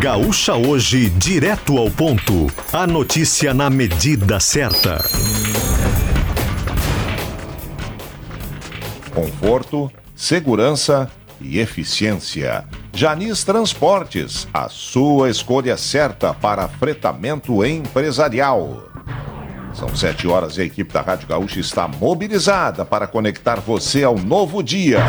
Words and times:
Gaúcha 0.00 0.54
Hoje, 0.54 1.10
direto 1.10 1.76
ao 1.76 1.90
ponto. 1.90 2.46
A 2.72 2.86
notícia 2.86 3.52
na 3.52 3.68
medida 3.68 4.38
certa. 4.38 5.02
Conforto, 9.12 9.90
segurança 10.14 11.10
e 11.40 11.58
eficiência. 11.58 12.64
Janis 12.92 13.42
Transportes, 13.42 14.46
a 14.54 14.68
sua 14.68 15.30
escolha 15.30 15.76
certa 15.76 16.32
para 16.32 16.68
fretamento 16.68 17.64
empresarial. 17.64 18.84
São 19.74 19.96
sete 19.96 20.28
horas 20.28 20.58
e 20.58 20.60
a 20.60 20.64
equipe 20.64 20.92
da 20.92 21.00
Rádio 21.00 21.26
Gaúcha 21.26 21.58
está 21.58 21.88
mobilizada 21.88 22.84
para 22.84 23.08
conectar 23.08 23.56
você 23.56 24.04
ao 24.04 24.16
novo 24.16 24.62
dia. 24.62 25.00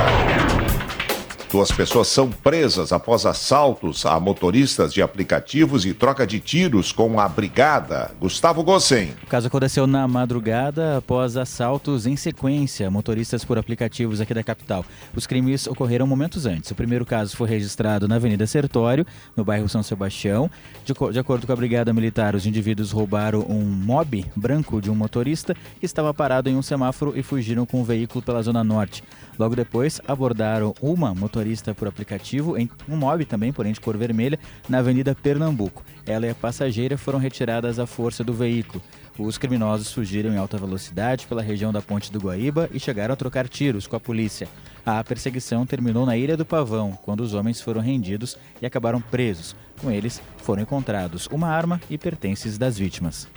Duas 1.52 1.72
pessoas 1.72 2.08
são 2.08 2.30
presas 2.30 2.94
após 2.94 3.26
assaltos 3.26 4.06
a 4.06 4.20
motoristas 4.20 4.94
de 4.94 5.02
aplicativos 5.02 5.84
e 5.84 5.96
troca 5.96 6.26
de 6.26 6.40
tiros 6.40 6.92
com 6.92 7.20
a 7.20 7.28
brigada. 7.28 8.12
Gustavo 8.20 8.64
Gossen. 8.64 9.16
O 9.24 9.26
caso 9.26 9.48
aconteceu 9.48 9.88
na 9.88 10.08
madrugada 10.08 10.98
após 10.98 11.36
assaltos 11.36 12.06
em 12.06 12.16
sequência 12.16 12.92
motoristas 12.92 13.44
por 13.44 13.58
aplicativos 13.58 14.22
aqui 14.22 14.32
da 14.32 14.44
capital. 14.44 14.86
Os 15.16 15.26
crimes 15.26 15.66
ocorreram 15.66 16.06
momentos 16.06 16.46
antes. 16.46 16.70
O 16.70 16.76
primeiro 16.76 17.04
caso 17.04 17.36
foi 17.36 17.50
registrado 17.50 18.08
na 18.08 18.18
Avenida 18.18 18.46
Sertório, 18.46 19.04
no 19.36 19.44
bairro 19.44 19.68
São 19.68 19.82
Sebastião. 19.82 20.52
De, 20.86 20.94
de 21.12 21.20
acordo 21.20 21.48
com 21.48 21.54
a 21.54 21.56
brigada 21.56 21.92
militar, 21.92 22.36
os 22.36 22.46
indivíduos 22.46 22.92
roubaram 22.92 23.44
um 23.50 23.66
mob 23.66 24.24
branco 24.36 24.80
de 24.80 24.92
um 24.92 24.96
motorista 24.96 25.56
que 25.80 25.86
estava 25.88 26.14
parado 26.14 26.48
em 26.48 26.56
um 26.56 26.62
semáforo 26.62 27.14
e 27.18 27.24
fugiram 27.24 27.66
com 27.66 27.82
o 27.82 27.84
veículo 27.84 28.22
pela 28.22 28.44
zona 28.44 28.64
norte. 28.64 29.04
Logo 29.40 29.56
depois, 29.56 30.00
abordaram 30.08 30.76
uma 30.80 31.16
motorista 31.16 31.39
por 31.76 31.88
aplicativo, 31.88 32.58
em 32.58 32.70
um 32.88 32.96
mob 32.96 33.26
também, 33.26 33.52
porém 33.52 33.74
de 33.74 33.80
cor 33.80 33.98
vermelha, 33.98 34.40
na 34.68 34.80
Avenida 34.80 35.16
Pernambuco. 35.16 35.84
Ela 36.06 36.28
e 36.28 36.30
a 36.30 36.36
passageira 36.36 36.98
foram 36.98 37.20
retiradas 37.20 37.80
à 37.80 37.86
força 37.86 38.24
do 38.24 38.34
veículo. 38.34 38.82
Os 39.18 39.38
criminosos 39.38 39.92
fugiram 39.92 40.32
em 40.32 40.38
alta 40.38 40.58
velocidade 40.58 41.28
pela 41.28 41.42
região 41.42 41.74
da 41.74 41.82
Ponte 41.82 42.12
do 42.12 42.20
Guaíba 42.20 42.70
e 42.74 42.80
chegaram 42.80 43.14
a 43.14 43.18
trocar 43.18 43.48
tiros 43.50 43.86
com 43.86 43.96
a 43.96 44.00
polícia. 44.00 44.48
A 44.86 45.04
perseguição 45.04 45.66
terminou 45.66 46.06
na 46.06 46.16
Ilha 46.16 46.38
do 46.38 46.46
Pavão, 46.46 46.98
quando 47.02 47.20
os 47.20 47.34
homens 47.34 47.60
foram 47.60 47.82
rendidos 47.82 48.38
e 48.62 48.66
acabaram 48.66 49.02
presos. 49.02 49.56
Com 49.82 49.92
eles 49.92 50.22
foram 50.38 50.64
encontrados 50.64 51.28
uma 51.28 51.50
arma 51.50 51.82
e 51.90 51.98
pertences 51.98 52.58
das 52.58 52.78
vítimas. 52.78 53.28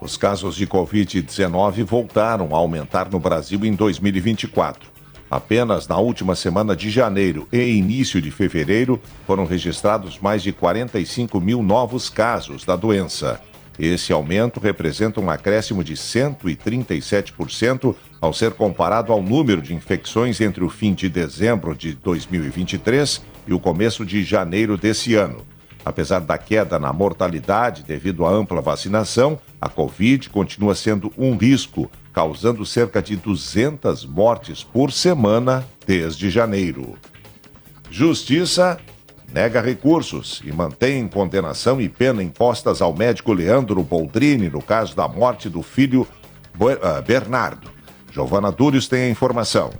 Os 0.00 0.16
casos 0.16 0.54
de 0.54 0.66
Covid-19 0.66 1.84
voltaram 1.84 2.54
a 2.54 2.58
aumentar 2.58 3.10
no 3.10 3.18
Brasil 3.18 3.64
em 3.64 3.74
2024. 3.74 4.97
Apenas 5.30 5.86
na 5.86 5.98
última 5.98 6.34
semana 6.34 6.74
de 6.74 6.88
janeiro 6.88 7.46
e 7.52 7.58
início 7.58 8.20
de 8.20 8.30
fevereiro 8.30 8.98
foram 9.26 9.44
registrados 9.44 10.18
mais 10.18 10.42
de 10.42 10.52
45 10.52 11.38
mil 11.38 11.62
novos 11.62 12.08
casos 12.08 12.64
da 12.64 12.74
doença. 12.74 13.38
Esse 13.78 14.12
aumento 14.12 14.58
representa 14.58 15.20
um 15.20 15.30
acréscimo 15.30 15.84
de 15.84 15.94
137% 15.94 17.94
ao 18.20 18.32
ser 18.32 18.50
comparado 18.52 19.12
ao 19.12 19.22
número 19.22 19.62
de 19.62 19.74
infecções 19.74 20.40
entre 20.40 20.64
o 20.64 20.70
fim 20.70 20.94
de 20.94 21.08
dezembro 21.08 21.76
de 21.76 21.92
2023 21.92 23.22
e 23.46 23.52
o 23.52 23.60
começo 23.60 24.04
de 24.04 24.24
janeiro 24.24 24.76
desse 24.76 25.14
ano. 25.14 25.46
Apesar 25.84 26.20
da 26.20 26.36
queda 26.36 26.76
na 26.78 26.92
mortalidade 26.92 27.84
devido 27.84 28.26
à 28.26 28.30
ampla 28.30 28.60
vacinação, 28.60 29.38
a 29.60 29.68
Covid 29.68 30.28
continua 30.28 30.74
sendo 30.74 31.12
um 31.16 31.36
risco, 31.36 31.88
causando 32.18 32.66
cerca 32.66 33.00
de 33.00 33.14
200 33.14 34.04
mortes 34.04 34.64
por 34.64 34.90
semana 34.90 35.64
desde 35.86 36.28
janeiro. 36.28 36.96
Justiça 37.92 38.76
nega 39.32 39.60
recursos 39.60 40.42
e 40.44 40.50
mantém 40.50 41.06
condenação 41.06 41.80
e 41.80 41.88
pena 41.88 42.20
impostas 42.20 42.82
ao 42.82 42.92
médico 42.92 43.32
Leandro 43.32 43.84
Boldrini 43.84 44.50
no 44.50 44.60
caso 44.60 44.96
da 44.96 45.06
morte 45.06 45.48
do 45.48 45.62
filho 45.62 46.08
ah, 46.82 47.00
Bernardo. 47.00 47.70
Giovana 48.10 48.50
Dúrios 48.50 48.88
tem 48.88 49.02
a 49.04 49.10
informação. 49.10 49.70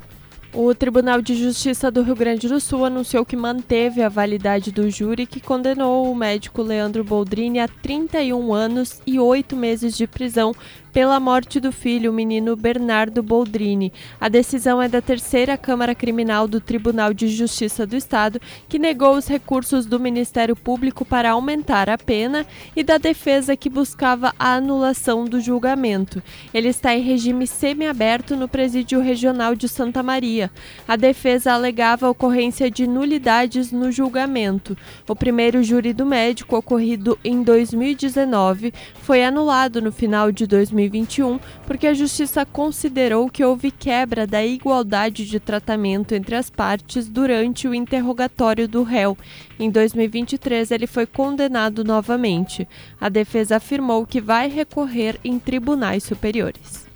O 0.55 0.75
Tribunal 0.75 1.21
de 1.21 1.35
Justiça 1.35 1.91
do 1.91 2.03
Rio 2.03 2.17
Grande 2.17 2.49
do 2.49 2.59
Sul 2.59 2.85
anunciou 2.85 3.25
que 3.25 3.37
manteve 3.37 4.01
a 4.01 4.09
validade 4.09 4.73
do 4.73 4.89
júri 4.89 5.27
que 5.27 5.41
condenou 5.41 6.11
o 6.11 6.15
médico 6.15 6.62
Leandro 6.62 7.05
Boldrini 7.05 7.61
a 7.61 7.69
31 7.69 8.55
anos 8.55 9.03
e 9.07 9.21
8 9.21 9.55
meses 9.55 9.95
de 9.95 10.07
prisão 10.07 10.55
pela 10.99 11.21
morte 11.21 11.61
do 11.61 11.71
filho, 11.71 12.11
o 12.11 12.13
menino 12.13 12.57
Bernardo 12.57 13.23
Boldrini. 13.23 13.93
A 14.21 14.29
decisão 14.29 14.83
é 14.83 14.89
da 14.89 15.01
terceira 15.01 15.57
Câmara 15.57 15.95
Criminal 15.95 16.49
do 16.49 16.61
Tribunal 16.61 17.15
de 17.15 17.29
Justiça 17.29 17.87
do 17.87 17.95
Estado, 17.95 18.41
que 18.69 18.81
negou 18.81 19.17
os 19.17 19.29
recursos 19.29 19.87
do 19.87 20.01
Ministério 20.01 20.57
Público 20.57 21.05
para 21.05 21.31
aumentar 21.31 21.89
a 21.89 21.97
pena 21.97 22.45
e 22.75 22.83
da 22.83 22.99
defesa 22.99 23.57
que 23.57 23.71
buscava 23.71 24.35
a 24.37 24.55
anulação 24.55 25.25
do 25.25 25.41
julgamento. 25.41 26.21
Ele 26.53 26.67
está 26.67 26.93
em 26.93 27.01
regime 27.01 27.47
semiaberto 27.47 28.35
no 28.35 28.49
Presídio 28.49 28.99
Regional 29.01 29.55
de 29.55 29.69
Santa 29.69 30.03
Maria. 30.03 30.51
A 30.89 30.97
defesa 30.97 31.53
alegava 31.53 32.09
a 32.09 32.11
ocorrência 32.11 32.69
de 32.69 32.89
nulidades 32.89 33.71
no 33.71 33.93
julgamento. 33.93 34.77
O 35.07 35.15
primeiro 35.15 35.63
júri 35.63 35.93
do 35.93 36.05
médico, 36.05 36.57
ocorrido 36.57 37.17
em 37.23 37.41
2019, 37.41 38.75
foi 39.01 39.25
anulado 39.25 39.81
no 39.81 39.93
final 39.93 40.33
de 40.33 40.45
2020 40.45 40.88
2021, 40.88 41.38
porque 41.66 41.87
a 41.87 41.94
Justiça 41.94 42.44
considerou 42.44 43.28
que 43.28 43.44
houve 43.44 43.71
quebra 43.71 44.26
da 44.26 44.44
igualdade 44.44 45.26
de 45.26 45.38
tratamento 45.38 46.15
entre 46.15 46.34
as 46.34 46.50
partes 46.50 47.09
durante 47.09 47.69
o 47.69 47.75
interrogatório 47.75 48.66
do 48.66 48.82
réu. 48.82 49.16
Em 49.59 49.71
2023, 49.71 50.71
ele 50.71 50.87
foi 50.87 51.06
condenado 51.06 51.84
novamente. 51.84 52.66
A 53.00 53.09
defesa 53.09 53.56
afirmou 53.56 54.06
que 54.06 54.21
vai 54.21 54.49
recorrer 54.49 55.19
em 55.25 55.38
tribunais 55.38 56.03
superiores. 56.04 56.87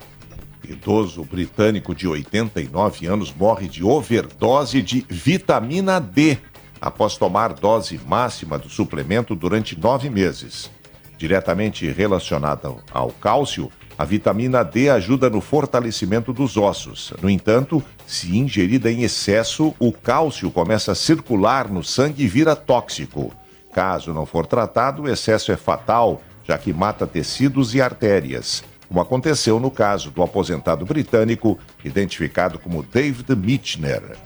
Idoso 0.67 1.23
britânico 1.25 1.93
de 1.93 2.07
89 2.07 3.05
anos 3.05 3.33
morre 3.33 3.67
de 3.67 3.83
overdose 3.83 4.81
de 4.81 5.05
vitamina 5.09 5.99
D 5.99 6.37
após 6.79 7.17
tomar 7.17 7.53
dose 7.53 7.99
máxima 8.05 8.57
do 8.57 8.69
suplemento 8.69 9.35
durante 9.35 9.77
nove 9.77 10.09
meses. 10.09 10.69
Diretamente 11.17 11.89
relacionada 11.89 12.73
ao 12.91 13.09
cálcio, 13.11 13.71
a 14.03 14.05
vitamina 14.05 14.63
D 14.63 14.89
ajuda 14.89 15.29
no 15.29 15.39
fortalecimento 15.39 16.33
dos 16.33 16.57
ossos. 16.57 17.13
No 17.21 17.29
entanto, 17.29 17.81
se 18.05 18.37
ingerida 18.37 18.91
em 18.91 19.03
excesso, 19.03 19.73
o 19.79 19.93
cálcio 19.93 20.51
começa 20.51 20.91
a 20.91 20.95
circular 20.95 21.69
no 21.69 21.81
sangue 21.81 22.25
e 22.25 22.27
vira 22.27 22.53
tóxico. 22.53 23.33
Caso 23.73 24.13
não 24.13 24.25
for 24.25 24.45
tratado, 24.45 25.03
o 25.03 25.09
excesso 25.09 25.53
é 25.53 25.55
fatal, 25.55 26.21
já 26.43 26.57
que 26.57 26.73
mata 26.73 27.07
tecidos 27.07 27.73
e 27.73 27.81
artérias, 27.81 28.61
como 28.89 28.99
aconteceu 28.99 29.57
no 29.57 29.71
caso 29.71 30.11
do 30.11 30.21
aposentado 30.21 30.85
britânico, 30.85 31.57
identificado 31.85 32.59
como 32.59 32.83
David 32.83 33.33
Mitchner. 33.37 34.17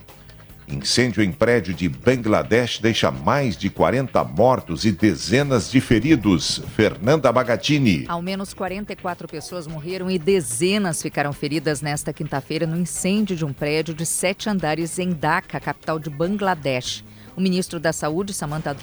Incêndio 0.67 1.23
em 1.23 1.31
prédio 1.31 1.73
de 1.73 1.87
Bangladesh 1.87 2.79
deixa 2.79 3.09
mais 3.09 3.55
de 3.55 3.69
40 3.69 4.21
mortos 4.25 4.83
e 4.83 4.91
dezenas 4.91 5.71
de 5.71 5.79
feridos. 5.79 6.61
Fernanda 6.75 7.31
Bagatini. 7.31 8.03
Ao 8.07 8.21
menos 8.21 8.53
44 8.53 9.29
pessoas 9.29 9.65
morreram 9.65 10.11
e 10.11 10.19
dezenas 10.19 11.01
ficaram 11.01 11.31
feridas 11.31 11.81
nesta 11.81 12.11
quinta-feira 12.11 12.67
no 12.67 12.77
incêndio 12.77 13.35
de 13.35 13.45
um 13.45 13.53
prédio 13.53 13.93
de 13.93 14.05
sete 14.05 14.49
andares 14.49 14.99
em 14.99 15.11
Dhaka, 15.11 15.59
capital 15.59 15.97
de 15.99 16.09
Bangladesh. 16.09 17.03
O 17.37 17.39
ministro 17.39 17.79
da 17.79 17.93
Saúde, 17.93 18.33
Samantha 18.33 18.75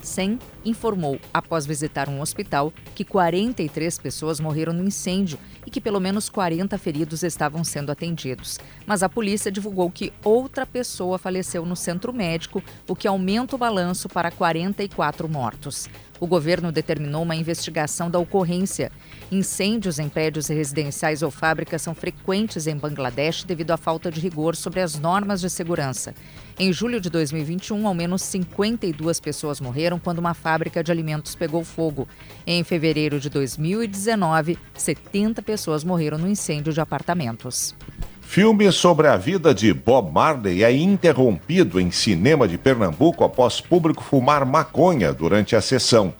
Sen, 0.00 0.38
informou, 0.64 1.18
após 1.34 1.66
visitar 1.66 2.08
um 2.08 2.20
hospital, 2.20 2.72
que 2.94 3.04
43 3.04 3.98
pessoas 3.98 4.38
morreram 4.38 4.72
no 4.72 4.84
incêndio 4.84 5.36
e 5.66 5.70
que 5.72 5.80
pelo 5.80 5.98
menos 5.98 6.28
40 6.28 6.78
feridos 6.78 7.24
estavam 7.24 7.64
sendo 7.64 7.90
atendidos. 7.90 8.60
Mas 8.86 9.02
a 9.02 9.08
polícia 9.08 9.50
divulgou 9.50 9.90
que 9.90 10.12
outra 10.22 10.64
pessoa 10.64 11.18
faleceu 11.18 11.66
no 11.66 11.74
centro 11.74 12.12
médico, 12.12 12.62
o 12.88 12.94
que 12.94 13.08
aumenta 13.08 13.56
o 13.56 13.58
balanço 13.58 14.08
para 14.08 14.30
44 14.30 15.28
mortos. 15.28 15.88
O 16.18 16.26
governo 16.26 16.72
determinou 16.72 17.22
uma 17.22 17.36
investigação 17.36 18.10
da 18.10 18.18
ocorrência. 18.18 18.90
Incêndios 19.30 19.98
em 19.98 20.08
prédios 20.08 20.48
residenciais 20.48 21.22
ou 21.22 21.30
fábricas 21.30 21.82
são 21.82 21.94
frequentes 21.94 22.66
em 22.66 22.76
Bangladesh 22.76 23.44
devido 23.44 23.72
à 23.72 23.76
falta 23.76 24.10
de 24.10 24.20
rigor 24.20 24.56
sobre 24.56 24.80
as 24.80 24.98
normas 24.98 25.40
de 25.40 25.50
segurança. 25.50 26.14
Em 26.58 26.72
julho 26.72 27.00
de 27.00 27.10
2021, 27.10 27.86
ao 27.86 27.94
menos 27.94 28.22
52 28.22 29.20
pessoas 29.20 29.60
morreram 29.60 29.98
quando 29.98 30.18
uma 30.18 30.32
fábrica 30.32 30.82
de 30.82 30.90
alimentos 30.90 31.34
pegou 31.34 31.62
fogo. 31.62 32.08
Em 32.46 32.64
fevereiro 32.64 33.20
de 33.20 33.28
2019, 33.28 34.58
70 34.74 35.42
pessoas 35.42 35.84
morreram 35.84 36.16
no 36.16 36.28
incêndio 36.28 36.72
de 36.72 36.80
apartamentos. 36.80 37.74
Filme 38.28 38.70
sobre 38.70 39.08
a 39.08 39.16
vida 39.16 39.54
de 39.54 39.72
Bob 39.72 40.12
Marley 40.12 40.62
é 40.62 40.70
interrompido 40.70 41.80
em 41.80 41.90
cinema 41.90 42.46
de 42.46 42.58
Pernambuco 42.58 43.24
após 43.24 43.62
público 43.62 44.04
fumar 44.04 44.44
maconha 44.44 45.10
durante 45.10 45.56
a 45.56 45.60
sessão. 45.62 46.12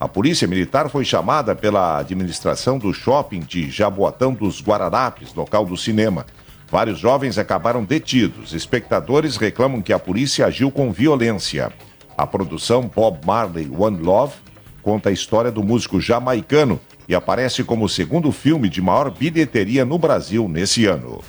A 0.00 0.08
polícia 0.08 0.48
militar 0.48 0.88
foi 0.88 1.04
chamada 1.04 1.54
pela 1.54 1.98
administração 1.98 2.76
do 2.76 2.92
shopping 2.92 3.40
de 3.40 3.70
Jaboatão 3.70 4.32
dos 4.32 4.60
Guararapes, 4.60 5.32
local 5.32 5.64
do 5.64 5.76
cinema. 5.76 6.26
Vários 6.68 6.98
jovens 6.98 7.38
acabaram 7.38 7.84
detidos. 7.84 8.52
Espectadores 8.52 9.36
reclamam 9.36 9.80
que 9.80 9.92
a 9.92 9.98
polícia 9.98 10.46
agiu 10.46 10.72
com 10.72 10.90
violência. 10.90 11.70
A 12.18 12.26
produção 12.26 12.90
Bob 12.92 13.24
Marley 13.24 13.70
One 13.70 14.02
Love 14.02 14.34
conta 14.82 15.10
a 15.10 15.12
história 15.12 15.52
do 15.52 15.62
músico 15.62 16.00
jamaicano 16.00 16.80
e 17.06 17.14
aparece 17.14 17.62
como 17.62 17.84
o 17.84 17.88
segundo 17.88 18.32
filme 18.32 18.68
de 18.68 18.82
maior 18.82 19.08
bilheteria 19.08 19.84
no 19.84 19.98
Brasil 19.98 20.48
nesse 20.48 20.86
ano. 20.86 21.20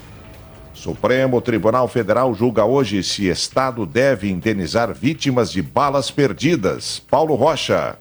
Supremo 0.74 1.42
Tribunal 1.42 1.88
Federal 1.88 2.34
julga 2.34 2.66
hoje 2.66 3.04
se 3.04 3.28
Estado 3.28 3.86
deve 3.86 4.30
indenizar 4.30 4.94
vítimas 4.94 5.52
de 5.52 5.62
balas 5.62 6.10
perdidas. 6.10 7.02
Paulo 7.10 7.36
Rocha. 7.36 7.98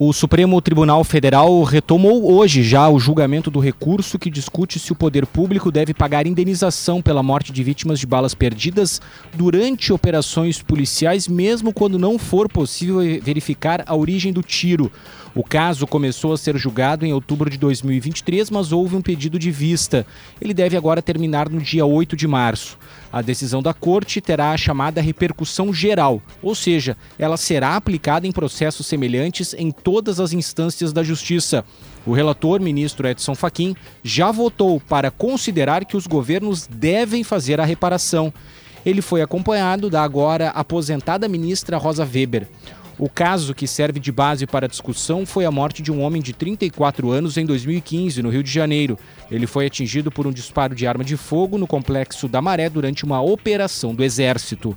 O 0.00 0.12
Supremo 0.12 0.62
Tribunal 0.62 1.02
Federal 1.02 1.60
retomou 1.64 2.32
hoje 2.32 2.62
já 2.62 2.88
o 2.88 3.00
julgamento 3.00 3.50
do 3.50 3.58
recurso 3.58 4.16
que 4.16 4.30
discute 4.30 4.78
se 4.78 4.92
o 4.92 4.94
poder 4.94 5.26
público 5.26 5.72
deve 5.72 5.92
pagar 5.92 6.24
indenização 6.24 7.02
pela 7.02 7.20
morte 7.20 7.50
de 7.50 7.64
vítimas 7.64 7.98
de 7.98 8.06
balas 8.06 8.32
perdidas 8.32 9.02
durante 9.34 9.92
operações 9.92 10.62
policiais, 10.62 11.26
mesmo 11.26 11.72
quando 11.72 11.98
não 11.98 12.16
for 12.16 12.48
possível 12.48 13.00
verificar 13.20 13.82
a 13.88 13.96
origem 13.96 14.32
do 14.32 14.40
tiro. 14.40 14.88
O 15.34 15.42
caso 15.42 15.84
começou 15.84 16.32
a 16.32 16.38
ser 16.38 16.56
julgado 16.56 17.04
em 17.04 17.12
outubro 17.12 17.50
de 17.50 17.58
2023, 17.58 18.50
mas 18.50 18.70
houve 18.70 18.94
um 18.94 19.02
pedido 19.02 19.36
de 19.36 19.50
vista. 19.50 20.06
Ele 20.40 20.54
deve 20.54 20.76
agora 20.76 21.02
terminar 21.02 21.48
no 21.48 21.60
dia 21.60 21.84
8 21.84 22.14
de 22.14 22.28
março. 22.28 22.77
A 23.12 23.22
decisão 23.22 23.62
da 23.62 23.72
Corte 23.72 24.20
terá 24.20 24.50
a 24.50 24.56
chamada 24.56 25.00
repercussão 25.00 25.72
geral, 25.72 26.20
ou 26.42 26.54
seja, 26.54 26.96
ela 27.18 27.38
será 27.38 27.74
aplicada 27.74 28.26
em 28.26 28.32
processos 28.32 28.86
semelhantes 28.86 29.54
em 29.54 29.70
todas 29.70 30.20
as 30.20 30.32
instâncias 30.34 30.92
da 30.92 31.02
Justiça. 31.02 31.64
O 32.04 32.12
relator, 32.12 32.60
ministro 32.60 33.08
Edson 33.08 33.34
Fachin, 33.34 33.74
já 34.02 34.30
votou 34.30 34.78
para 34.78 35.10
considerar 35.10 35.84
que 35.84 35.96
os 35.96 36.06
governos 36.06 36.66
devem 36.66 37.24
fazer 37.24 37.60
a 37.60 37.64
reparação. 37.64 38.32
Ele 38.84 39.02
foi 39.02 39.22
acompanhado 39.22 39.90
da 39.90 40.02
agora 40.02 40.50
aposentada 40.50 41.28
ministra 41.28 41.76
Rosa 41.76 42.04
Weber. 42.04 42.46
O 42.98 43.08
caso 43.08 43.54
que 43.54 43.68
serve 43.68 44.00
de 44.00 44.10
base 44.10 44.44
para 44.44 44.66
a 44.66 44.68
discussão 44.68 45.24
foi 45.24 45.44
a 45.44 45.52
morte 45.52 45.82
de 45.82 45.92
um 45.92 46.02
homem 46.02 46.20
de 46.20 46.32
34 46.32 47.12
anos 47.12 47.36
em 47.36 47.46
2015, 47.46 48.20
no 48.22 48.28
Rio 48.28 48.42
de 48.42 48.50
Janeiro. 48.50 48.98
Ele 49.30 49.46
foi 49.46 49.66
atingido 49.66 50.10
por 50.10 50.26
um 50.26 50.32
disparo 50.32 50.74
de 50.74 50.84
arma 50.84 51.04
de 51.04 51.16
fogo 51.16 51.56
no 51.56 51.66
complexo 51.66 52.26
da 52.26 52.42
Maré 52.42 52.68
durante 52.68 53.04
uma 53.04 53.20
operação 53.20 53.94
do 53.94 54.02
Exército. 54.02 54.76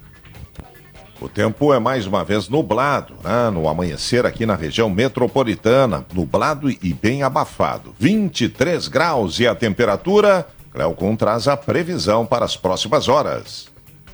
O 1.19 1.27
tempo 1.27 1.73
é 1.73 1.79
mais 1.79 2.05
uma 2.05 2.23
vez 2.23 2.47
nublado, 2.47 3.15
né? 3.23 3.49
no 3.51 3.67
amanhecer 3.67 4.25
aqui 4.25 4.45
na 4.45 4.55
região 4.55 4.89
metropolitana, 4.89 6.05
nublado 6.13 6.69
e 6.69 6.93
bem 6.93 7.23
abafado. 7.23 7.93
23 7.99 8.87
graus 8.87 9.39
e 9.39 9.47
a 9.47 9.55
temperatura. 9.55 10.47
Cleocon 10.71 11.15
traz 11.15 11.47
a 11.47 11.57
previsão 11.57 12.25
para 12.25 12.45
as 12.45 12.55
próximas 12.55 13.07
horas. 13.07 13.70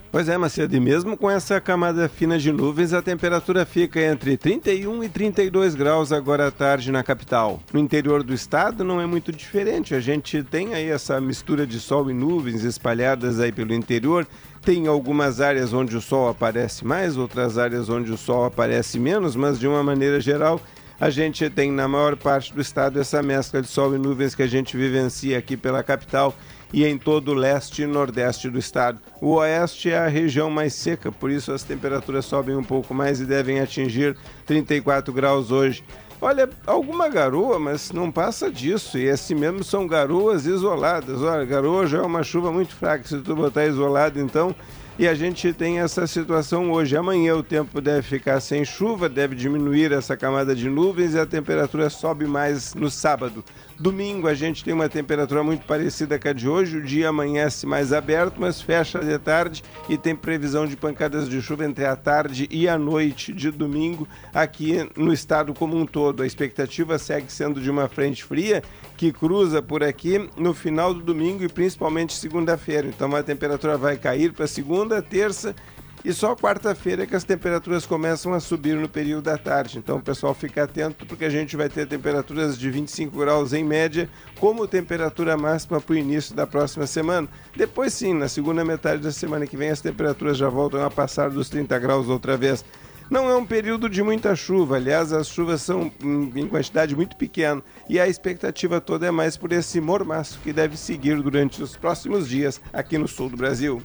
Pois 0.10 0.30
é, 0.30 0.38
Macedo, 0.38 0.74
e 0.74 0.80
mesmo 0.80 1.18
com 1.18 1.30
essa 1.30 1.60
camada 1.60 2.08
fina 2.08 2.40
de 2.40 2.50
nuvens, 2.50 2.94
a 2.94 3.02
temperatura 3.02 3.66
fica 3.66 4.02
entre 4.02 4.38
31 4.38 5.04
e 5.04 5.10
32 5.10 5.76
graus 5.76 6.14
agora 6.14 6.48
à 6.48 6.52
tarde 6.52 6.94
na 6.94 7.04
capital. 7.04 7.60
No 7.74 7.80
interior 7.80 8.24
do 8.24 8.34
estado 8.34 8.86
não 8.86 9.02
é 9.02 9.06
muito 9.06 9.34
diferente, 9.34 9.94
a 9.94 10.00
gente 10.00 10.42
tem 10.44 10.74
aí 10.74 10.90
essa 10.90 11.20
mistura 11.20 11.68
de 11.68 11.78
sol 11.78 12.10
e 12.10 12.14
nuvens 12.14 12.64
espalhadas 12.64 13.42
aí 13.42 13.52
pelo 13.52 13.74
interior. 13.74 14.26
Tem 14.62 14.88
algumas 14.88 15.42
áreas 15.42 15.74
onde 15.74 15.96
o 15.96 16.02
sol 16.02 16.30
aparece 16.30 16.86
mais, 16.86 17.18
outras 17.18 17.58
áreas 17.58 17.90
onde 17.90 18.10
o 18.12 18.18
sol 18.18 18.46
aparece 18.46 18.98
menos, 18.98 19.36
mas 19.36 19.60
de 19.60 19.68
uma 19.68 19.84
maneira 19.84 20.22
geral 20.22 20.62
a 21.00 21.10
gente 21.10 21.50
tem 21.50 21.72
na 21.72 21.88
maior 21.88 22.16
parte 22.16 22.54
do 22.54 22.62
estado 22.62 23.00
essa 23.00 23.22
mescla 23.22 23.62
de 23.62 23.68
sol 23.68 23.96
e 23.96 23.98
nuvens 23.98 24.34
que 24.34 24.44
a 24.44 24.48
gente 24.48 24.76
vivencia 24.76 25.38
aqui 25.38 25.56
pela 25.56 25.84
capital 25.84 26.36
e 26.74 26.86
em 26.86 26.98
todo 26.98 27.30
o 27.30 27.34
leste 27.34 27.84
e 27.84 27.88
nordeste 27.88 28.50
do 28.50 28.58
estado. 28.58 29.00
O 29.22 29.36
oeste 29.36 29.92
é 29.92 29.98
a 29.98 30.08
região 30.08 30.50
mais 30.50 30.74
seca, 30.74 31.12
por 31.12 31.30
isso 31.30 31.52
as 31.52 31.64
temperaturas 31.64 32.26
sobem 32.26 32.56
um 32.56 32.64
pouco 32.64 32.94
mais 32.94 33.22
e 33.22 33.26
devem 33.26 33.60
atingir 33.60 34.18
34 34.46 35.14
graus 35.14 35.52
hoje. 35.52 35.84
Olha, 36.20 36.50
alguma 36.66 37.08
garoa, 37.08 37.60
mas 37.60 37.92
não 37.92 38.12
passa 38.12 38.50
disso. 38.50 38.98
E 38.98 39.08
assim 39.08 39.36
mesmo 39.36 39.64
são 39.64 39.86
garoas 39.86 40.48
isoladas. 40.48 41.22
Olha, 41.22 41.46
garoa 41.46 41.86
já 41.86 42.00
é 42.00 42.02
uma 42.02 42.24
chuva 42.24 42.52
muito 42.52 42.76
fraca. 42.76 43.08
Se 43.08 43.20
tu 43.20 43.36
botar 43.36 43.68
isolado, 43.68 44.20
então 44.20 44.56
e 45.00 45.08
a 45.08 45.14
gente 45.14 45.54
tem 45.54 45.80
essa 45.80 46.08
situação 46.08 46.72
hoje. 46.72 46.98
Amanhã 46.98 47.36
o 47.36 47.44
tempo 47.44 47.80
deve 47.80 48.02
ficar 48.02 48.40
sem 48.40 48.66
chuva, 48.66 49.08
deve 49.08 49.36
diminuir 49.36 49.92
essa 49.92 50.18
camada 50.18 50.56
de 50.56 50.70
nuvens 50.70 51.14
e 51.14 51.20
a 51.20 51.26
temperatura 51.26 51.90
sobe 51.90 52.26
mais 52.26 52.74
no 52.74 52.90
sábado. 52.90 53.44
Domingo 53.80 54.28
a 54.28 54.34
gente 54.34 54.64
tem 54.64 54.74
uma 54.74 54.90
temperatura 54.90 55.44
muito 55.44 55.64
parecida 55.66 56.18
com 56.18 56.28
a 56.28 56.34
de 56.34 56.50
hoje. 56.50 56.78
O 56.78 56.84
dia 56.84 57.10
amanhece 57.10 57.68
mais 57.68 57.94
aberto, 57.94 58.42
mas 58.42 58.60
fecha 58.60 59.00
de 59.00 59.20
tarde 59.20 59.64
e 59.88 59.96
tem 59.96 60.16
previsão 60.16 60.66
de 60.66 60.76
pancadas 60.76 61.30
de 61.30 61.40
chuva 61.44 61.64
entre 61.64 61.86
a 61.86 61.96
tarde 61.96 62.48
e 62.50 62.68
a 62.68 62.76
noite 62.76 63.32
de 63.32 63.52
domingo 63.52 64.08
aqui 64.34 64.90
no 64.96 65.14
estado 65.14 65.54
como 65.54 65.78
um 65.78 65.86
todo. 65.86 66.24
A 66.24 66.26
expectativa 66.26 66.98
segue 66.98 67.32
sendo 67.32 67.62
de 67.62 67.70
uma 67.70 67.88
frente 67.88 68.24
fria 68.24 68.64
que 68.98 69.14
cruza 69.14 69.62
por 69.62 69.84
aqui 69.84 70.28
no 70.36 70.56
final 70.56 70.92
do 70.92 71.04
domingo 71.04 71.44
e 71.44 71.48
principalmente 71.48 72.16
segunda-feira. 72.16 72.88
Então 72.88 73.16
a 73.16 73.22
temperatura 73.22 73.78
vai 73.78 73.96
cair 73.96 74.34
para 74.34 74.48
segunda, 74.48 75.04
terça 75.04 75.56
e 76.04 76.14
só 76.14 76.36
quarta-feira 76.36 77.06
que 77.06 77.16
as 77.16 77.24
temperaturas 77.24 77.86
começam 77.86 78.34
a 78.34 78.40
subir 78.40 78.76
no 78.76 78.90
período 78.90 79.24
da 79.26 79.38
tarde. 79.38 79.78
Então, 79.78 80.02
pessoal 80.08 80.34
fica 80.34 80.64
atento 80.64 81.06
porque 81.06 81.26
a 81.26 81.30
gente 81.30 81.58
vai 81.58 81.68
ter 81.68 81.86
temperaturas 81.86 82.58
de 82.58 82.72
25 82.72 83.18
graus 83.18 83.52
em 83.52 83.64
média 83.64 84.10
como 84.40 84.68
temperatura 84.68 85.36
máxima 85.36 85.82
para 85.82 85.94
o 85.94 85.98
início 85.98 86.34
da 86.34 86.48
próxima 86.48 86.88
semana. 86.88 87.28
Depois, 87.56 87.94
sim, 87.94 88.14
na 88.14 88.30
segunda 88.30 88.64
metade 88.64 89.02
da 89.02 89.12
semana 89.12 89.46
que 89.46 89.58
vem, 89.58 89.70
as 89.70 89.82
temperaturas 89.82 90.38
já 90.38 90.48
voltam 90.48 90.82
a 90.82 90.90
passar 90.90 91.30
dos 91.30 91.50
30 91.50 91.78
graus 91.78 92.08
outra 92.08 92.38
vez. 92.38 92.64
Não 93.10 93.30
é 93.30 93.36
um 93.36 93.46
período 93.46 93.90
de 93.90 94.02
muita 94.02 94.36
chuva, 94.36 94.78
aliás, 94.78 95.12
as 95.14 95.28
chuvas 95.28 95.62
são 95.62 95.92
em 96.04 96.48
quantidade 96.48 96.96
muito 96.96 97.16
pequena 97.16 97.62
e 97.88 98.00
a 98.00 98.08
expectativa 98.08 98.82
toda 98.82 99.06
é 99.06 99.12
mais 99.12 99.38
por 99.38 99.52
esse 99.54 99.80
mormaço 99.80 100.40
que 100.44 100.52
deve 100.52 100.76
seguir 100.76 101.22
durante 101.22 101.64
os 101.64 101.78
próximos 101.78 102.28
dias 102.28 102.62
aqui 102.72 102.98
no 102.98 103.08
sul 103.08 103.30
do 103.30 103.38
Brasil. 103.38 103.82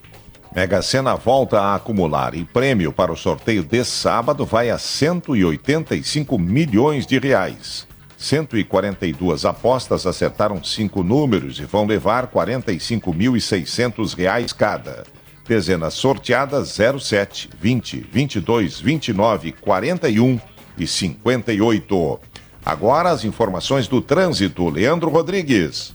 Mega 0.54 0.82
Sena 0.82 1.14
volta 1.14 1.58
a 1.58 1.74
acumular 1.74 2.34
e 2.34 2.44
prêmio 2.44 2.92
para 2.92 3.10
o 3.10 3.16
sorteio 3.16 3.62
desse 3.62 3.92
sábado 3.92 4.44
vai 4.44 4.68
a 4.68 4.76
185 4.76 6.38
milhões 6.38 7.06
de 7.06 7.18
reais. 7.18 7.86
142 8.18 9.46
apostas 9.46 10.06
acertaram 10.06 10.62
cinco 10.62 11.02
números 11.02 11.58
e 11.58 11.64
vão 11.64 11.86
levar 11.86 12.26
45.600 12.26 14.14
reais 14.14 14.52
cada. 14.52 15.04
Dezenas 15.48 15.94
sorteadas 15.94 16.78
07, 17.00 17.48
20, 17.58 18.06
22, 18.12 18.78
29, 18.78 19.52
41 19.52 20.38
e 20.76 20.86
58. 20.86 22.20
Agora 22.62 23.08
as 23.08 23.24
informações 23.24 23.88
do 23.88 24.02
trânsito. 24.02 24.68
Leandro 24.68 25.08
Rodrigues. 25.08 25.94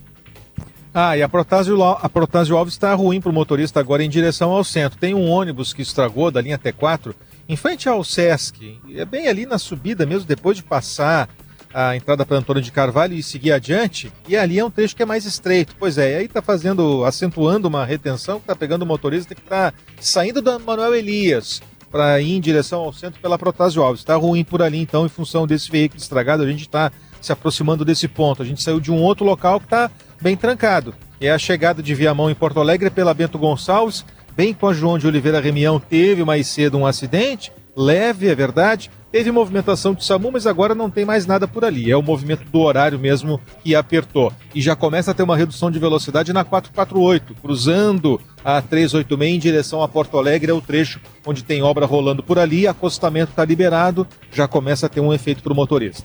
Ah, 0.93 1.15
e 1.17 1.21
a 1.21 1.29
Protásio, 1.29 1.83
a 1.83 2.09
Protásio 2.09 2.57
Alves 2.57 2.73
está 2.73 2.93
ruim 2.93 3.21
para 3.21 3.29
o 3.29 3.33
motorista 3.33 3.79
agora 3.79 4.03
em 4.03 4.09
direção 4.09 4.51
ao 4.51 4.63
centro. 4.63 4.97
Tem 4.99 5.13
um 5.13 5.29
ônibus 5.29 5.73
que 5.73 5.81
estragou 5.81 6.31
da 6.31 6.41
linha 6.41 6.57
T4 6.57 7.13
em 7.47 7.55
frente 7.55 7.87
ao 7.87 8.03
Sesc. 8.03 8.79
É 8.95 9.05
bem 9.05 9.27
ali 9.27 9.45
na 9.45 9.57
subida 9.57 10.05
mesmo, 10.05 10.27
depois 10.27 10.57
de 10.57 10.63
passar 10.63 11.29
a 11.73 11.95
entrada 11.95 12.25
para 12.25 12.37
Antônio 12.37 12.61
de 12.61 12.71
Carvalho 12.71 13.13
e 13.13 13.21
seguir 13.21 13.51
adiante, 13.51 14.11
e 14.27 14.35
ali 14.35 14.57
é 14.57 14.65
um 14.65 14.71
trecho 14.71 14.95
que 14.95 15.03
é 15.03 15.05
mais 15.05 15.25
estreito. 15.25 15.75
Pois 15.77 15.97
é, 15.97 16.13
e 16.13 16.15
aí 16.15 16.25
está 16.25 16.41
fazendo, 16.41 17.05
acentuando 17.05 17.67
uma 17.67 17.85
retenção 17.85 18.37
que 18.37 18.45
está 18.45 18.55
pegando 18.55 18.81
o 18.81 18.85
motorista 18.85 19.35
que 19.35 19.41
está 19.41 19.73
saindo 19.99 20.41
do 20.41 20.59
Manuel 20.59 20.95
Elias 20.95 21.61
para 21.91 22.19
ir 22.19 22.33
em 22.33 22.41
direção 22.41 22.81
ao 22.81 22.93
centro 22.93 23.21
pela 23.21 23.37
Protásio 23.37 23.83
Alves. 23.83 24.01
Está 24.01 24.15
ruim 24.15 24.43
por 24.43 24.61
ali, 24.61 24.79
então, 24.79 25.05
em 25.05 25.09
função 25.09 25.45
desse 25.45 25.69
veículo 25.69 26.01
estragado, 26.01 26.43
a 26.43 26.47
gente 26.47 26.61
está 26.61 26.91
se 27.21 27.31
aproximando 27.31 27.85
desse 27.85 28.07
ponto. 28.07 28.41
A 28.41 28.45
gente 28.45 28.61
saiu 28.61 28.79
de 28.79 28.91
um 28.91 29.01
outro 29.01 29.25
local 29.25 29.59
que 29.59 29.67
está 29.67 29.91
bem 30.21 30.35
trancado. 30.35 30.93
É 31.19 31.31
a 31.31 31.37
chegada 31.37 31.81
de 31.81 31.95
Viamão 31.95 32.29
em 32.29 32.35
Porto 32.35 32.59
Alegre 32.59 32.89
pela 32.89 33.13
Bento 33.13 33.37
Gonçalves, 33.37 34.05
bem 34.35 34.53
com 34.53 34.67
a 34.67 34.73
João 34.73 34.97
de 34.97 35.07
Oliveira 35.07 35.39
Remião, 35.39 35.79
teve 35.79 36.23
mais 36.23 36.47
cedo 36.47 36.77
um 36.77 36.85
acidente, 36.85 37.51
leve, 37.75 38.27
é 38.27 38.35
verdade, 38.35 38.89
Teve 39.09 39.31
movimentação 39.31 39.93
de 39.93 40.03
SAMU, 40.03 40.31
mas 40.33 40.45
agora 40.45 40.75
não 40.75 40.89
tem 40.89 41.05
mais 41.05 41.25
nada 41.25 41.47
por 41.47 41.63
ali. 41.63 41.89
É 41.89 41.95
o 41.95 42.03
movimento 42.03 42.43
do 42.49 42.59
horário 42.59 42.99
mesmo 42.99 43.39
que 43.63 43.73
apertou. 43.73 44.33
E 44.53 44.61
já 44.61 44.75
começa 44.75 45.11
a 45.11 45.13
ter 45.13 45.23
uma 45.23 45.37
redução 45.37 45.71
de 45.71 45.79
velocidade 45.79 46.33
na 46.33 46.43
448, 46.43 47.33
cruzando 47.41 48.19
a 48.43 48.61
386 48.61 49.35
em 49.35 49.39
direção 49.39 49.81
a 49.81 49.87
Porto 49.87 50.17
Alegre. 50.17 50.51
É 50.51 50.53
o 50.53 50.59
trecho 50.59 50.99
onde 51.25 51.43
tem 51.43 51.63
obra 51.63 51.85
rolando 51.85 52.21
por 52.21 52.37
ali. 52.37 52.67
Acostamento 52.67 53.31
está 53.31 53.45
liberado, 53.45 54.05
já 54.31 54.45
começa 54.45 54.87
a 54.87 54.89
ter 54.89 54.99
um 54.99 55.13
efeito 55.13 55.41
para 55.41 55.53
o 55.53 55.55
motorista. 55.55 56.03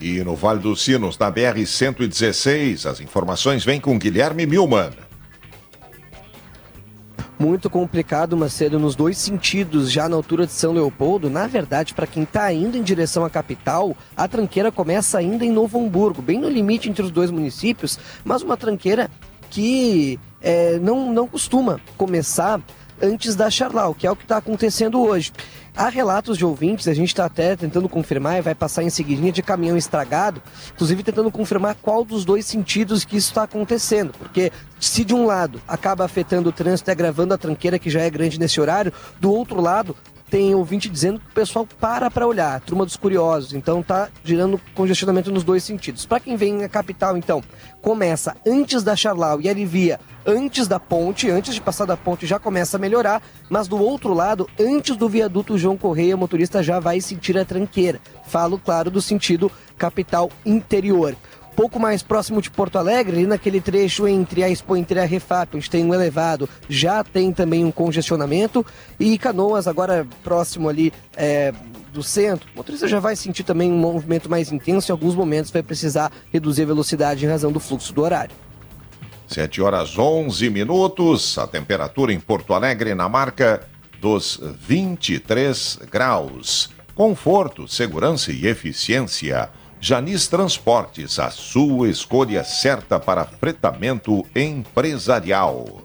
E 0.00 0.24
no 0.24 0.34
Vale 0.34 0.60
dos 0.60 0.82
Sinos, 0.82 1.18
na 1.18 1.30
BR-116, 1.30 2.88
as 2.90 3.00
informações 3.00 3.64
vêm 3.64 3.80
com 3.80 3.98
Guilherme 3.98 4.46
Milman 4.46 4.90
muito 7.40 7.70
complicado, 7.70 8.36
Macedo, 8.36 8.78
nos 8.78 8.94
dois 8.94 9.16
sentidos, 9.16 9.90
já 9.90 10.06
na 10.10 10.14
altura 10.14 10.46
de 10.46 10.52
São 10.52 10.74
Leopoldo. 10.74 11.30
Na 11.30 11.46
verdade, 11.46 11.94
para 11.94 12.06
quem 12.06 12.24
está 12.24 12.52
indo 12.52 12.76
em 12.76 12.82
direção 12.82 13.24
à 13.24 13.30
capital, 13.30 13.96
a 14.14 14.28
tranqueira 14.28 14.70
começa 14.70 15.16
ainda 15.16 15.42
em 15.42 15.50
Novo 15.50 15.80
Hamburgo, 15.80 16.20
bem 16.20 16.38
no 16.38 16.50
limite 16.50 16.90
entre 16.90 17.02
os 17.02 17.10
dois 17.10 17.30
municípios, 17.30 17.98
mas 18.22 18.42
uma 18.42 18.58
tranqueira 18.58 19.10
que 19.48 20.20
é, 20.42 20.78
não, 20.80 21.10
não 21.10 21.26
costuma 21.26 21.80
começar 21.96 22.60
antes 23.00 23.34
da 23.34 23.48
Charlau, 23.48 23.94
que 23.94 24.06
é 24.06 24.10
o 24.10 24.16
que 24.16 24.24
está 24.24 24.36
acontecendo 24.36 25.00
hoje. 25.00 25.32
Há 25.76 25.88
relatos 25.88 26.36
de 26.36 26.44
ouvintes, 26.44 26.88
a 26.88 26.94
gente 26.94 27.08
está 27.08 27.24
até 27.24 27.54
tentando 27.54 27.88
confirmar 27.88 28.38
e 28.38 28.42
vai 28.42 28.54
passar 28.54 28.82
em 28.82 28.90
seguidinha 28.90 29.32
de 29.32 29.42
caminhão 29.42 29.76
estragado, 29.76 30.42
inclusive 30.74 31.02
tentando 31.02 31.30
confirmar 31.30 31.76
qual 31.80 32.04
dos 32.04 32.24
dois 32.24 32.44
sentidos 32.44 33.04
que 33.04 33.16
isso 33.16 33.28
está 33.28 33.44
acontecendo, 33.44 34.12
porque 34.18 34.52
se 34.80 35.04
de 35.04 35.14
um 35.14 35.24
lado 35.24 35.60
acaba 35.66 36.04
afetando 36.04 36.48
o 36.48 36.52
trânsito 36.52 36.90
e 36.90 36.92
agravando 36.92 37.34
a 37.34 37.38
tranqueira 37.38 37.78
que 37.78 37.88
já 37.88 38.00
é 38.00 38.10
grande 38.10 38.38
nesse 38.38 38.60
horário, 38.60 38.92
do 39.20 39.32
outro 39.32 39.60
lado 39.60 39.96
tem 40.30 40.54
ouvinte 40.54 40.88
dizendo 40.88 41.18
que 41.18 41.26
o 41.26 41.34
pessoal 41.34 41.66
para 41.80 42.10
para 42.10 42.26
olhar, 42.26 42.60
turma 42.60 42.86
dos 42.86 42.96
curiosos, 42.96 43.52
então 43.52 43.82
tá 43.82 44.08
gerando 44.24 44.60
congestionamento 44.74 45.30
nos 45.32 45.42
dois 45.42 45.64
sentidos. 45.64 46.06
Para 46.06 46.20
quem 46.20 46.36
vem 46.36 46.54
na 46.54 46.68
capital, 46.68 47.16
então, 47.16 47.42
começa 47.82 48.36
antes 48.46 48.82
da 48.82 48.94
Charlau 48.94 49.40
e 49.40 49.48
alivia 49.48 49.98
antes 50.26 50.68
da 50.68 50.78
ponte, 50.78 51.30
antes 51.30 51.54
de 51.54 51.60
passar 51.60 51.86
da 51.86 51.96
ponte 51.96 52.26
já 52.26 52.38
começa 52.38 52.76
a 52.76 52.80
melhorar, 52.80 53.22
mas 53.48 53.66
do 53.66 53.78
outro 53.78 54.14
lado, 54.14 54.48
antes 54.58 54.96
do 54.96 55.08
viaduto 55.08 55.58
João 55.58 55.76
Correia, 55.76 56.14
o 56.14 56.18
motorista 56.18 56.62
já 56.62 56.78
vai 56.78 57.00
sentir 57.00 57.36
a 57.38 57.44
tranqueira. 57.44 58.00
Falo, 58.26 58.58
claro, 58.58 58.90
do 58.90 59.00
sentido 59.00 59.50
capital 59.76 60.30
interior 60.44 61.16
pouco 61.56 61.78
mais 61.78 62.02
próximo 62.02 62.40
de 62.40 62.50
Porto 62.50 62.76
Alegre, 62.76 63.16
ali 63.16 63.26
naquele 63.26 63.60
trecho 63.60 64.06
entre 64.08 64.42
a 64.42 64.50
Expo 64.50 64.76
entre 64.76 64.98
a 65.00 65.04
Refap, 65.04 65.56
onde 65.56 65.68
tem 65.68 65.84
um 65.84 65.94
elevado, 65.94 66.48
já 66.68 67.04
tem 67.04 67.32
também 67.32 67.64
um 67.64 67.70
congestionamento. 67.70 68.64
E 68.98 69.18
Canoas, 69.18 69.66
agora 69.66 70.06
próximo 70.22 70.68
ali 70.68 70.92
é, 71.16 71.52
do 71.92 72.02
centro, 72.02 72.48
o 72.54 72.58
motorista 72.58 72.88
já 72.88 73.00
vai 73.00 73.16
sentir 73.16 73.42
também 73.42 73.70
um 73.70 73.78
movimento 73.78 74.30
mais 74.30 74.50
intenso. 74.52 74.90
Em 74.90 74.92
alguns 74.92 75.14
momentos 75.14 75.50
vai 75.50 75.62
precisar 75.62 76.10
reduzir 76.32 76.62
a 76.62 76.66
velocidade 76.66 77.24
em 77.24 77.28
razão 77.28 77.52
do 77.52 77.60
fluxo 77.60 77.92
do 77.92 78.02
horário. 78.02 78.34
7 79.26 79.62
horas 79.62 79.96
11 79.96 80.50
minutos, 80.50 81.38
a 81.38 81.46
temperatura 81.46 82.12
em 82.12 82.18
Porto 82.18 82.52
Alegre 82.52 82.94
na 82.94 83.08
marca 83.08 83.60
dos 84.00 84.40
23 84.58 85.80
graus. 85.90 86.70
Conforto, 86.94 87.68
segurança 87.68 88.32
e 88.32 88.46
eficiência. 88.46 89.48
Janis 89.82 90.28
Transportes, 90.28 91.18
a 91.18 91.30
sua 91.30 91.88
escolha 91.88 92.44
certa 92.44 93.00
para 93.00 93.24
fretamento 93.24 94.26
empresarial. 94.36 95.82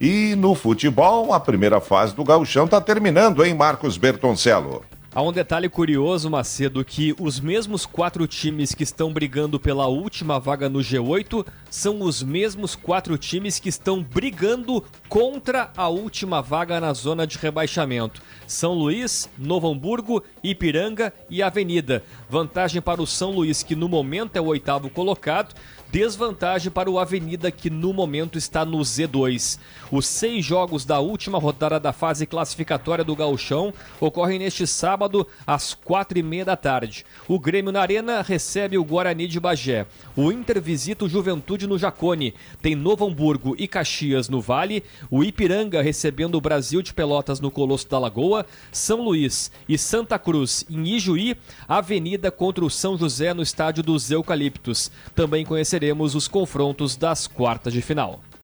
E 0.00 0.34
no 0.34 0.54
futebol, 0.54 1.34
a 1.34 1.38
primeira 1.38 1.78
fase 1.78 2.16
do 2.16 2.24
gauchão 2.24 2.64
está 2.64 2.80
terminando, 2.80 3.44
hein, 3.44 3.52
Marcos 3.54 3.98
Bertoncello? 3.98 4.82
Há 5.14 5.20
um 5.20 5.30
detalhe 5.30 5.68
curioso, 5.68 6.30
Macedo, 6.30 6.82
que 6.82 7.14
os 7.20 7.38
mesmos 7.38 7.84
quatro 7.84 8.26
times 8.26 8.74
que 8.74 8.82
estão 8.82 9.12
brigando 9.12 9.60
pela 9.60 9.86
última 9.86 10.40
vaga 10.40 10.70
no 10.70 10.78
G8 10.78 11.44
são 11.72 12.02
os 12.02 12.22
mesmos 12.22 12.76
quatro 12.76 13.16
times 13.16 13.58
que 13.58 13.70
estão 13.70 14.02
brigando 14.02 14.84
contra 15.08 15.72
a 15.74 15.88
última 15.88 16.42
vaga 16.42 16.78
na 16.78 16.92
zona 16.92 17.26
de 17.26 17.38
rebaixamento. 17.38 18.20
São 18.46 18.74
Luís, 18.74 19.26
Novo 19.38 19.72
Hamburgo, 19.72 20.22
Ipiranga 20.44 21.14
e 21.30 21.42
Avenida. 21.42 22.04
Vantagem 22.28 22.82
para 22.82 23.00
o 23.00 23.06
São 23.06 23.30
Luís, 23.30 23.62
que 23.62 23.74
no 23.74 23.88
momento 23.88 24.36
é 24.36 24.40
o 24.40 24.48
oitavo 24.48 24.90
colocado, 24.90 25.54
Desvantagem 25.92 26.72
para 26.72 26.90
o 26.90 26.98
Avenida, 26.98 27.50
que 27.50 27.68
no 27.68 27.92
momento 27.92 28.38
está 28.38 28.64
no 28.64 28.78
Z2. 28.78 29.58
Os 29.90 30.06
seis 30.06 30.42
jogos 30.42 30.86
da 30.86 31.00
última 31.00 31.38
rodada 31.38 31.78
da 31.78 31.92
fase 31.92 32.24
classificatória 32.24 33.04
do 33.04 33.14
Gauchão 33.14 33.74
ocorrem 34.00 34.38
neste 34.38 34.66
sábado, 34.66 35.26
às 35.46 35.74
quatro 35.74 36.18
e 36.18 36.22
meia 36.22 36.46
da 36.46 36.56
tarde. 36.56 37.04
O 37.28 37.38
Grêmio 37.38 37.70
na 37.70 37.82
Arena 37.82 38.22
recebe 38.22 38.78
o 38.78 38.84
Guarani 38.84 39.28
de 39.28 39.38
Bagé. 39.38 39.84
O 40.16 40.32
Inter 40.32 40.62
visita 40.62 41.04
o 41.04 41.08
Juventude 41.10 41.61
no 41.66 41.78
Jacone. 41.78 42.34
Tem 42.60 42.74
Novo 42.74 43.06
Hamburgo 43.06 43.54
e 43.58 43.68
Caxias 43.68 44.28
no 44.28 44.40
Vale. 44.40 44.82
O 45.10 45.22
Ipiranga 45.22 45.82
recebendo 45.82 46.36
o 46.36 46.40
Brasil 46.40 46.82
de 46.82 46.92
Pelotas 46.92 47.40
no 47.40 47.50
Colosso 47.50 47.88
da 47.88 47.98
Lagoa. 47.98 48.46
São 48.70 49.02
Luís 49.02 49.50
e 49.68 49.76
Santa 49.78 50.18
Cruz 50.18 50.64
em 50.70 50.88
Ijuí. 50.96 51.36
Avenida 51.68 52.30
contra 52.30 52.64
o 52.64 52.70
São 52.70 52.96
José 52.96 53.32
no 53.34 53.42
estádio 53.42 53.82
dos 53.82 54.10
Eucaliptos. 54.10 54.90
Também 55.14 55.44
conheceremos 55.44 56.14
os 56.14 56.28
confrontos 56.28 56.96
das 56.96 57.26
quartas 57.26 57.72
de 57.72 57.82
final. 57.82 58.20